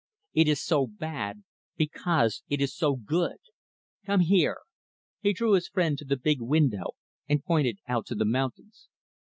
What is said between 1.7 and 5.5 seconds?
because it is so good. Come here!" he